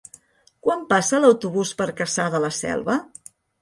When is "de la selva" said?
2.39-3.03